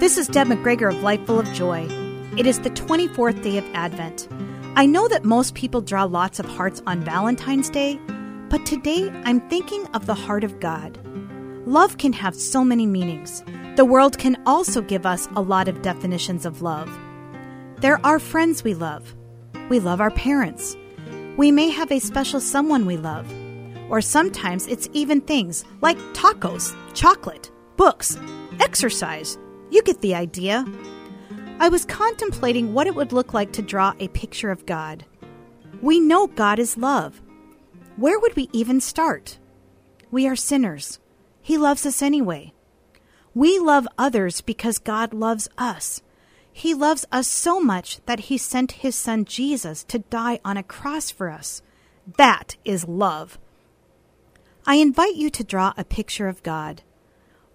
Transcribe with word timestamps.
This 0.00 0.16
is 0.16 0.28
Deb 0.28 0.46
McGregor 0.46 0.88
of 0.88 1.02
Life 1.02 1.26
Full 1.26 1.38
of 1.38 1.52
Joy. 1.52 1.86
It 2.38 2.46
is 2.46 2.60
the 2.60 2.70
24th 2.70 3.42
day 3.42 3.58
of 3.58 3.66
Advent. 3.74 4.28
I 4.74 4.86
know 4.86 5.06
that 5.08 5.26
most 5.26 5.54
people 5.54 5.82
draw 5.82 6.04
lots 6.04 6.40
of 6.40 6.46
hearts 6.46 6.80
on 6.86 7.04
Valentine's 7.04 7.68
Day, 7.68 8.00
but 8.48 8.64
today 8.64 9.10
I'm 9.26 9.46
thinking 9.50 9.86
of 9.88 10.06
the 10.06 10.14
heart 10.14 10.42
of 10.42 10.58
God. 10.58 10.98
Love 11.66 11.98
can 11.98 12.14
have 12.14 12.34
so 12.34 12.64
many 12.64 12.86
meanings. 12.86 13.44
The 13.76 13.84
world 13.84 14.16
can 14.16 14.42
also 14.46 14.80
give 14.80 15.04
us 15.04 15.28
a 15.36 15.42
lot 15.42 15.68
of 15.68 15.82
definitions 15.82 16.46
of 16.46 16.62
love. 16.62 16.90
There 17.80 18.00
are 18.02 18.18
friends 18.18 18.64
we 18.64 18.72
love. 18.72 19.14
We 19.68 19.80
love 19.80 20.00
our 20.00 20.10
parents. 20.10 20.78
We 21.36 21.52
may 21.52 21.68
have 21.68 21.92
a 21.92 21.98
special 21.98 22.40
someone 22.40 22.86
we 22.86 22.96
love. 22.96 23.30
Or 23.90 24.00
sometimes 24.00 24.66
it's 24.66 24.88
even 24.94 25.20
things 25.20 25.62
like 25.82 25.98
tacos, 26.14 26.74
chocolate, 26.94 27.50
books, 27.76 28.16
exercise. 28.60 29.36
You 29.70 29.82
get 29.82 30.00
the 30.00 30.14
idea. 30.14 30.64
I 31.60 31.68
was 31.68 31.84
contemplating 31.84 32.74
what 32.74 32.86
it 32.86 32.94
would 32.94 33.12
look 33.12 33.32
like 33.32 33.52
to 33.52 33.62
draw 33.62 33.94
a 33.98 34.08
picture 34.08 34.50
of 34.50 34.66
God. 34.66 35.04
We 35.80 36.00
know 36.00 36.26
God 36.26 36.58
is 36.58 36.76
love. 36.76 37.22
Where 37.96 38.18
would 38.18 38.34
we 38.34 38.48
even 38.52 38.80
start? 38.80 39.38
We 40.10 40.26
are 40.26 40.36
sinners. 40.36 40.98
He 41.40 41.56
loves 41.56 41.86
us 41.86 42.02
anyway. 42.02 42.52
We 43.34 43.58
love 43.58 43.86
others 43.96 44.40
because 44.40 44.78
God 44.78 45.14
loves 45.14 45.48
us. 45.56 46.02
He 46.52 46.74
loves 46.74 47.06
us 47.12 47.28
so 47.28 47.60
much 47.60 48.04
that 48.06 48.20
He 48.20 48.38
sent 48.38 48.72
His 48.72 48.96
Son 48.96 49.24
Jesus 49.24 49.84
to 49.84 50.00
die 50.00 50.40
on 50.44 50.56
a 50.56 50.62
cross 50.62 51.10
for 51.10 51.30
us. 51.30 51.62
That 52.16 52.56
is 52.64 52.88
love. 52.88 53.38
I 54.66 54.76
invite 54.76 55.14
you 55.14 55.30
to 55.30 55.44
draw 55.44 55.72
a 55.76 55.84
picture 55.84 56.26
of 56.26 56.42
God. 56.42 56.82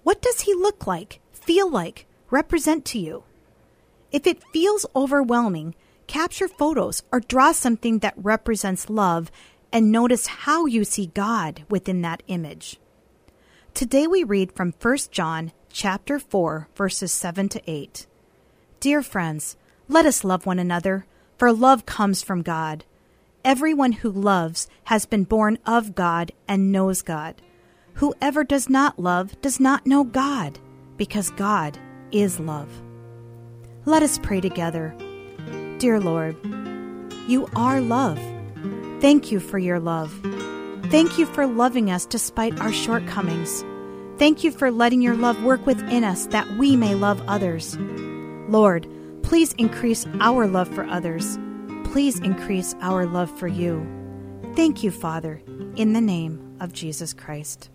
What 0.04 0.22
does 0.22 0.42
He 0.42 0.54
look 0.54 0.88
like, 0.88 1.20
feel 1.46 1.70
like, 1.70 2.08
represent 2.32 2.86
to 2.86 3.00
you? 3.00 3.24
If 4.12 4.26
it 4.26 4.44
feels 4.52 4.86
overwhelming, 4.96 5.76
capture 6.08 6.48
photos 6.48 7.04
or 7.12 7.20
draw 7.20 7.52
something 7.52 8.00
that 8.00 8.16
represents 8.18 8.90
love 8.90 9.32
and 9.72 9.92
notice 9.92 10.28
how 10.28 10.66
you 10.66 10.84
see 10.84 11.08
God 11.08 11.64
within 11.70 12.02
that 12.02 12.24
image. 12.28 12.80
Today 13.74 14.08
we 14.08 14.24
read 14.24 14.54
from 14.54 14.74
1 14.82 14.98
John 15.12 15.52
chapter 15.72 16.18
4 16.18 16.70
verses 16.76 17.12
7 17.12 17.50
to 17.50 17.62
8. 17.70 18.08
Dear 18.80 19.02
friends, 19.02 19.58
let 19.88 20.06
us 20.06 20.24
love 20.24 20.46
one 20.46 20.60
another, 20.60 21.06
for 21.38 21.52
love 21.52 21.86
comes 21.86 22.24
from 22.24 22.42
God. 22.42 22.86
Everyone 23.44 23.92
who 23.92 24.10
loves 24.10 24.68
has 24.86 25.06
been 25.06 25.26
born 25.26 25.60
of 25.66 25.94
God 25.94 26.32
and 26.48 26.72
knows 26.72 27.02
God. 27.04 27.42
Whoever 27.96 28.44
does 28.44 28.70
not 28.70 28.98
love 28.98 29.40
does 29.42 29.60
not 29.60 29.86
know 29.86 30.04
God, 30.04 30.58
because 30.98 31.30
God 31.32 31.78
is 32.12 32.40
love. 32.40 32.70
Let 33.86 34.04
us 34.04 34.18
pray 34.18 34.42
together. 34.42 34.96
Dear 35.78 36.00
Lord, 36.00 36.36
you 37.28 37.48
are 37.56 37.82
love. 37.82 38.20
Thank 39.02 39.32
you 39.32 39.40
for 39.40 39.60
your 39.60 39.80
love. 39.80 40.12
Thank 40.86 41.18
you 41.18 41.26
for 41.26 41.46
loving 41.46 41.92
us 41.92 42.06
despite 42.06 42.60
our 42.60 42.72
shortcomings. 42.72 43.64
Thank 44.18 44.44
you 44.44 44.52
for 44.52 44.72
letting 44.72 45.02
your 45.02 45.16
love 45.16 45.44
work 45.44 45.66
within 45.66 46.04
us 46.04 46.28
that 46.28 46.50
we 46.58 46.76
may 46.76 46.96
love 46.96 47.22
others. 47.28 47.78
Lord, 48.48 48.88
please 49.24 49.54
increase 49.54 50.08
our 50.22 50.48
love 50.48 50.70
for 50.70 50.86
others. 50.86 51.38
Please 51.86 52.20
increase 52.20 52.76
our 52.82 53.06
love 53.06 53.30
for 53.38 53.48
you. 53.48 53.86
Thank 54.56 54.84
you, 54.84 54.92
Father, 54.92 55.42
in 55.76 55.94
the 55.94 56.02
name 56.02 56.58
of 56.62 56.72
Jesus 56.72 57.14
Christ. 57.14 57.70